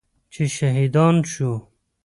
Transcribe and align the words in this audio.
چې 0.33 0.43
شهیدان 0.57 1.15
شو. 1.31 1.51